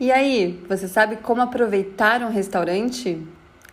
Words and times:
E 0.00 0.10
aí, 0.10 0.58
você 0.66 0.88
sabe 0.88 1.16
como 1.16 1.42
aproveitar 1.42 2.22
um 2.22 2.30
restaurante? 2.30 3.22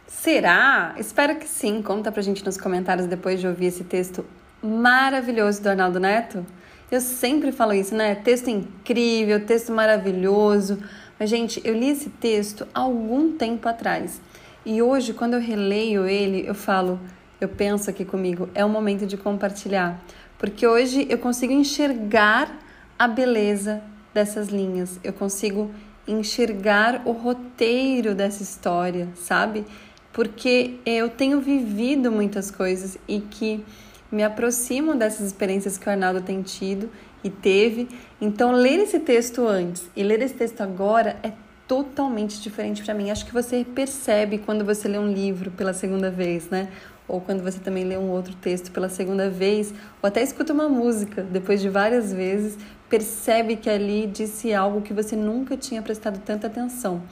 Será? 0.05 0.93
Espero 0.97 1.37
que 1.37 1.47
sim. 1.47 1.81
Conta 1.81 2.11
pra 2.11 2.21
gente 2.21 2.43
nos 2.43 2.57
comentários 2.57 3.07
depois 3.07 3.39
de 3.39 3.47
ouvir 3.47 3.67
esse 3.67 3.85
texto 3.85 4.25
maravilhoso 4.61 5.63
do 5.63 5.69
Arnaldo 5.69 6.01
Neto. 6.01 6.45
Eu 6.91 6.99
sempre 6.99 7.53
falo 7.53 7.73
isso, 7.73 7.95
né? 7.95 8.13
Texto 8.13 8.49
incrível, 8.49 9.45
texto 9.45 9.71
maravilhoso. 9.71 10.83
Mas, 11.17 11.29
gente, 11.29 11.61
eu 11.63 11.73
li 11.73 11.91
esse 11.91 12.09
texto 12.09 12.67
há 12.73 12.81
algum 12.81 13.31
tempo 13.37 13.69
atrás. 13.69 14.19
E 14.65 14.81
hoje, 14.81 15.13
quando 15.13 15.35
eu 15.35 15.39
releio 15.39 16.05
ele, 16.05 16.45
eu 16.45 16.53
falo, 16.53 16.99
eu 17.39 17.47
penso 17.47 17.89
aqui 17.89 18.03
comigo, 18.03 18.49
é 18.53 18.65
o 18.65 18.69
momento 18.69 19.05
de 19.05 19.15
compartilhar. 19.15 20.03
Porque 20.37 20.67
hoje 20.67 21.07
eu 21.09 21.19
consigo 21.19 21.53
enxergar 21.53 22.51
a 22.99 23.07
beleza 23.07 23.81
dessas 24.13 24.49
linhas. 24.49 24.99
Eu 25.05 25.13
consigo 25.13 25.71
enxergar 26.07 27.01
o 27.05 27.11
roteiro 27.11 28.15
dessa 28.15 28.41
história, 28.41 29.09
sabe? 29.15 29.65
Porque 30.13 30.75
eu 30.85 31.09
tenho 31.09 31.41
vivido 31.41 32.11
muitas 32.11 32.49
coisas 32.49 32.97
e 33.07 33.19
que 33.19 33.63
me 34.11 34.23
aproximam 34.23 34.97
dessas 34.97 35.27
experiências 35.27 35.77
que 35.77 35.87
o 35.87 35.91
Arnaldo 35.91 36.21
tem 36.21 36.41
tido 36.41 36.89
e 37.23 37.29
teve. 37.29 37.89
Então, 38.21 38.51
ler 38.51 38.79
esse 38.79 38.99
texto 38.99 39.45
antes 39.45 39.89
e 39.95 40.03
ler 40.03 40.21
esse 40.21 40.33
texto 40.33 40.61
agora 40.61 41.17
é 41.21 41.31
totalmente 41.67 42.41
diferente 42.41 42.81
para 42.81 42.93
mim. 42.93 43.11
Acho 43.11 43.25
que 43.25 43.33
você 43.33 43.65
percebe 43.65 44.37
quando 44.37 44.63
você 44.63 44.87
lê 44.87 44.97
um 44.97 45.11
livro 45.11 45.51
pela 45.51 45.73
segunda 45.73 46.09
vez, 46.09 46.49
né? 46.49 46.69
Ou 47.07 47.21
quando 47.21 47.43
você 47.43 47.59
também 47.59 47.83
lê 47.83 47.97
um 47.97 48.09
outro 48.09 48.33
texto 48.35 48.71
pela 48.71 48.89
segunda 48.89 49.29
vez, 49.29 49.73
ou 50.01 50.07
até 50.07 50.21
escuta 50.21 50.53
uma 50.53 50.67
música 50.67 51.23
depois 51.23 51.61
de 51.61 51.69
várias 51.69 52.11
vezes, 52.11 52.57
percebe 52.89 53.55
que 53.55 53.69
ali 53.69 54.07
disse 54.07 54.53
algo 54.53 54.81
que 54.81 54.93
você 54.93 55.15
nunca 55.15 55.57
tinha 55.57 55.81
prestado 55.81 56.19
tanta 56.19 56.47
atenção. 56.47 57.03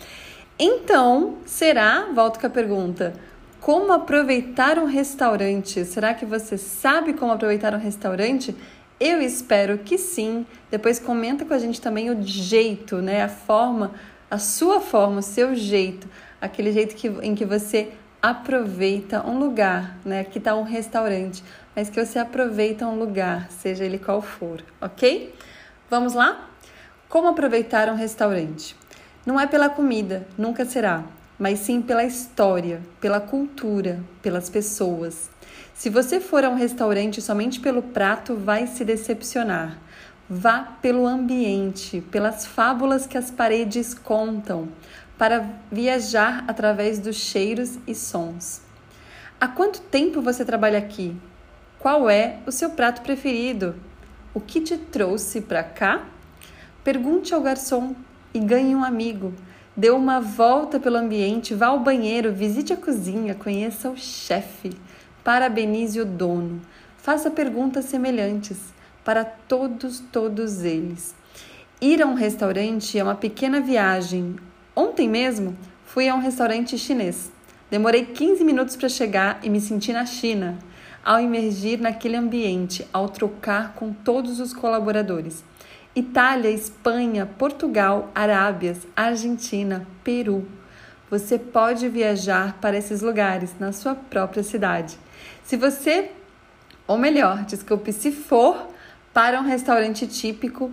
Então, 0.58 1.38
será? 1.46 2.08
Volto 2.14 2.40
com 2.40 2.48
a 2.48 2.50
pergunta. 2.50 3.14
Como 3.60 3.92
aproveitar 3.92 4.78
um 4.80 4.86
restaurante? 4.86 5.84
Será 5.86 6.14
que 6.14 6.26
você 6.26 6.58
sabe 6.58 7.14
como 7.14 7.32
aproveitar 7.32 7.74
um 7.74 7.80
restaurante? 7.80 8.56
Eu 9.00 9.22
espero 9.22 9.80
que 9.80 9.98
sim. 9.98 10.46
Depois 10.72 11.00
comenta 11.00 11.44
com 11.44 11.54
a 11.54 11.60
gente 11.60 11.82
também 11.82 12.10
o 12.10 12.22
jeito, 12.22 12.98
né? 12.98 13.24
A 13.24 13.28
forma, 13.28 13.92
a 14.32 14.38
sua 14.38 14.80
forma, 14.80 15.20
o 15.20 15.24
seu 15.24 15.56
jeito, 15.56 16.08
aquele 16.40 16.72
jeito 16.72 16.96
que, 16.96 17.08
em 17.08 17.36
que 17.36 17.44
você 17.44 17.90
aproveita 18.22 19.28
um 19.28 19.38
lugar, 19.38 19.98
né? 20.06 20.22
Aqui 20.22 20.38
está 20.38 20.56
um 20.56 20.64
restaurante, 20.64 21.44
mas 21.76 21.90
que 21.90 22.04
você 22.04 22.18
aproveita 22.18 22.88
um 22.88 22.98
lugar, 22.98 23.52
seja 23.52 23.84
ele 23.84 24.00
qual 24.00 24.22
for, 24.22 24.64
ok? 24.80 25.34
Vamos 25.88 26.16
lá? 26.16 26.50
Como 27.08 27.28
aproveitar 27.28 27.90
um 27.90 27.96
restaurante? 27.96 28.76
Não 29.24 29.40
é 29.40 29.46
pela 29.46 29.70
comida, 29.70 30.28
nunca 30.36 30.66
será, 30.66 31.04
mas 31.38 31.60
sim 31.60 31.80
pela 31.80 32.04
história, 32.04 32.82
pela 33.00 33.20
cultura, 33.20 34.00
pelas 34.20 34.50
pessoas. 34.50 35.30
Se 35.76 35.88
você 35.92 36.20
for 36.20 36.44
a 36.44 36.50
um 36.50 36.56
restaurante 36.56 37.22
somente 37.22 37.60
pelo 37.60 37.84
prato, 37.84 38.36
vai 38.36 38.66
se 38.66 38.84
decepcionar. 38.84 39.78
Vá 40.28 40.76
pelo 40.82 41.06
ambiente, 41.06 42.02
pelas 42.10 42.48
fábulas 42.48 43.06
que 43.06 43.18
as 43.18 43.30
paredes 43.30 43.94
contam, 43.94 44.70
para 45.20 45.48
viajar 45.72 46.46
através 46.48 46.98
dos 46.98 47.16
cheiros 47.16 47.78
e 47.86 47.94
sons. 47.94 48.60
Há 49.40 49.48
quanto 49.48 49.82
tempo 49.82 50.20
você 50.20 50.44
trabalha 50.44 50.80
aqui? 50.80 51.16
Qual 51.78 52.10
é 52.10 52.40
o 52.48 52.52
seu 52.52 52.72
prato 52.72 53.04
preferido? 53.04 53.76
O 54.36 54.42
que 54.42 54.60
te 54.60 54.78
trouxe 54.78 55.40
para 55.40 55.64
cá? 55.64 56.04
Pergunte 56.84 57.34
ao 57.34 57.40
garçom 57.40 57.96
e 58.34 58.40
ganhe 58.40 58.76
um 58.76 58.84
amigo. 58.84 59.34
Dê 59.78 59.90
uma 59.90 60.20
volta 60.20 60.78
pelo 60.78 60.98
ambiente, 60.98 61.54
vá 61.54 61.68
ao 61.68 61.80
banheiro, 61.80 62.34
visite 62.34 62.74
a 62.74 62.76
cozinha, 62.76 63.34
conheça 63.34 63.90
o 63.90 63.96
chefe, 63.96 64.72
parabenize 65.24 66.02
o 66.02 66.06
dono, 66.06 66.62
faça 66.98 67.32
perguntas 67.32 67.86
semelhantes 67.86 68.58
para 69.06 69.24
todos, 69.24 70.02
todos 70.12 70.66
eles. 70.66 71.16
Ir 71.80 72.02
a 72.02 72.06
um 72.06 72.14
restaurante 72.14 73.00
é 73.00 73.04
uma 73.06 73.16
pequena 73.16 73.62
viagem. 73.62 74.36
Ontem 74.76 75.08
mesmo 75.08 75.56
fui 75.86 76.10
a 76.10 76.16
um 76.16 76.20
restaurante 76.20 76.78
chinês. 76.78 77.32
Demorei 77.72 78.04
15 78.08 78.44
minutos 78.44 78.76
para 78.76 78.90
chegar 78.90 79.40
e 79.42 79.50
me 79.50 79.62
senti 79.62 79.94
na 79.94 80.06
China 80.06 80.60
ao 81.06 81.20
emergir 81.20 81.80
naquele 81.80 82.18
ambiente, 82.18 82.88
ao 82.92 83.08
trocar 83.08 83.76
com 83.76 83.94
todos 83.94 84.40
os 84.40 84.52
colaboradores. 84.52 85.44
Itália, 85.96 86.50
Espanha, 86.50 87.28
Portugal, 87.28 88.12
Arábias, 88.16 88.88
Argentina, 88.96 89.88
Peru. 90.04 90.48
Você 91.10 91.38
pode 91.38 91.88
viajar 91.88 92.58
para 92.60 92.76
esses 92.76 93.04
lugares 93.04 93.54
na 93.60 93.72
sua 93.72 93.94
própria 93.94 94.42
cidade. 94.42 94.98
Se 95.44 95.56
você, 95.56 96.10
ou 96.88 96.98
melhor, 96.98 97.46
desculpe, 97.46 97.94
se 97.94 98.12
for 98.12 98.68
para 99.14 99.40
um 99.40 99.44
restaurante 99.44 100.08
típico, 100.08 100.72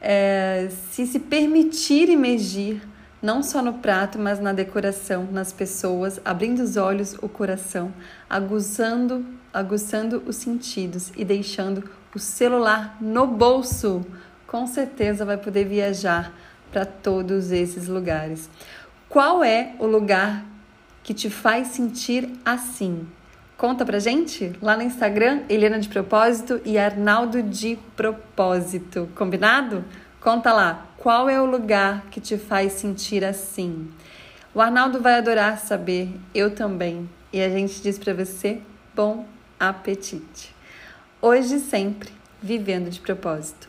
é, 0.00 0.68
se 0.90 1.06
se 1.06 1.20
permitir 1.20 2.08
emergir 2.08 2.82
não 3.24 3.42
só 3.42 3.62
no 3.62 3.72
prato, 3.72 4.18
mas 4.18 4.38
na 4.38 4.52
decoração, 4.52 5.26
nas 5.32 5.50
pessoas, 5.50 6.20
abrindo 6.22 6.62
os 6.62 6.76
olhos, 6.76 7.16
o 7.22 7.28
coração, 7.28 7.90
aguçando, 8.28 9.24
aguçando 9.50 10.22
os 10.26 10.36
sentidos 10.36 11.10
e 11.16 11.24
deixando 11.24 11.88
o 12.14 12.18
celular 12.18 12.98
no 13.00 13.26
bolso. 13.26 14.04
Com 14.46 14.66
certeza 14.66 15.24
vai 15.24 15.38
poder 15.38 15.64
viajar 15.64 16.34
para 16.70 16.84
todos 16.84 17.50
esses 17.50 17.88
lugares. 17.88 18.50
Qual 19.08 19.42
é 19.42 19.72
o 19.78 19.86
lugar 19.86 20.44
que 21.02 21.14
te 21.14 21.30
faz 21.30 21.68
sentir 21.68 22.30
assim? 22.44 23.08
Conta 23.56 23.86
pra 23.86 23.98
gente 23.98 24.52
lá 24.60 24.76
no 24.76 24.82
Instagram, 24.82 25.44
Helena 25.48 25.80
de 25.80 25.88
Propósito 25.88 26.60
e 26.62 26.76
Arnaldo 26.76 27.42
de 27.42 27.78
Propósito. 27.96 29.08
Combinado? 29.14 29.82
Conta 30.24 30.54
lá, 30.54 30.86
qual 30.96 31.28
é 31.28 31.38
o 31.38 31.44
lugar 31.44 32.06
que 32.10 32.18
te 32.18 32.38
faz 32.38 32.72
sentir 32.72 33.22
assim? 33.22 33.90
O 34.54 34.60
Arnaldo 34.62 34.98
vai 34.98 35.16
adorar 35.16 35.58
saber, 35.58 36.18
eu 36.34 36.54
também. 36.54 37.10
E 37.30 37.42
a 37.42 37.50
gente 37.50 37.82
diz 37.82 37.98
para 37.98 38.14
você: 38.14 38.62
bom 38.94 39.26
apetite. 39.60 40.56
Hoje 41.20 41.60
sempre, 41.60 42.10
vivendo 42.40 42.88
de 42.88 43.00
propósito. 43.00 43.68